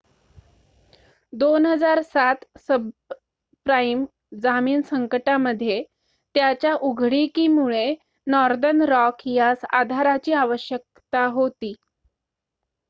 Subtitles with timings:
[1.33, 4.03] 2007 subprime
[4.41, 5.81] जामीन संकटामध्ये
[6.35, 7.93] त्याच्या उघडीकीमुळे
[8.27, 11.73] नॉर्दर्न रॉक यास आधाराची आवश्यकता होती